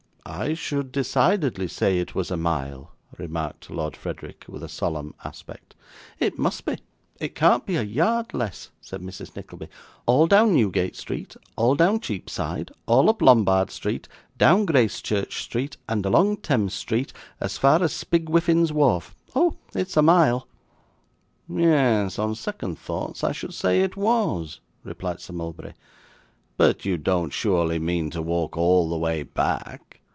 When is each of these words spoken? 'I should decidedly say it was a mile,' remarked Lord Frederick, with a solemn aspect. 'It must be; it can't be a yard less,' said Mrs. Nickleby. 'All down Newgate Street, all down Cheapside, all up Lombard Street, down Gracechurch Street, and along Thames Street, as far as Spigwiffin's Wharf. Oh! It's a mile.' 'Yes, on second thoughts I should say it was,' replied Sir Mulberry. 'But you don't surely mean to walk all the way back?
'I 0.23 0.53
should 0.53 0.91
decidedly 0.93 1.67
say 1.67 1.97
it 1.99 2.15
was 2.15 2.31
a 2.31 2.37
mile,' 2.37 2.91
remarked 3.17 3.69
Lord 3.69 3.97
Frederick, 3.97 4.45
with 4.47 4.63
a 4.63 4.69
solemn 4.69 5.13
aspect. 5.25 5.75
'It 6.19 6.39
must 6.39 6.63
be; 6.63 6.77
it 7.19 7.35
can't 7.35 7.65
be 7.65 7.75
a 7.75 7.83
yard 7.83 8.33
less,' 8.33 8.69
said 8.79 9.01
Mrs. 9.01 9.35
Nickleby. 9.35 9.67
'All 10.05 10.27
down 10.27 10.53
Newgate 10.55 10.95
Street, 10.95 11.35
all 11.57 11.75
down 11.75 11.99
Cheapside, 11.99 12.71
all 12.85 13.09
up 13.09 13.21
Lombard 13.21 13.71
Street, 13.71 14.07
down 14.37 14.65
Gracechurch 14.65 15.41
Street, 15.43 15.75
and 15.89 16.05
along 16.05 16.37
Thames 16.37 16.73
Street, 16.73 17.11
as 17.41 17.57
far 17.57 17.83
as 17.83 17.91
Spigwiffin's 17.91 18.71
Wharf. 18.71 19.13
Oh! 19.35 19.57
It's 19.75 19.97
a 19.97 20.01
mile.' 20.01 20.47
'Yes, 21.49 22.17
on 22.17 22.35
second 22.35 22.79
thoughts 22.79 23.21
I 23.21 23.33
should 23.33 23.53
say 23.53 23.81
it 23.81 23.97
was,' 23.97 24.61
replied 24.85 25.19
Sir 25.19 25.33
Mulberry. 25.33 25.73
'But 26.55 26.85
you 26.85 26.95
don't 26.97 27.33
surely 27.33 27.79
mean 27.79 28.09
to 28.11 28.21
walk 28.21 28.55
all 28.55 28.89
the 28.89 28.97
way 28.97 29.23
back? 29.23 29.97